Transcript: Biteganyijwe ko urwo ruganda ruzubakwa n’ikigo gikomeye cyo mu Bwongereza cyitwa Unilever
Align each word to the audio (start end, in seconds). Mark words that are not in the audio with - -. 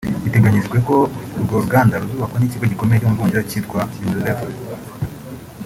Biteganyijwe 0.23 0.77
ko 0.87 0.95
urwo 1.37 1.55
ruganda 1.61 2.01
ruzubakwa 2.01 2.37
n’ikigo 2.37 2.65
gikomeye 2.71 2.99
cyo 3.01 3.07
mu 3.09 3.15
Bwongereza 3.17 3.49
cyitwa 3.49 3.79
Unilever 3.99 4.49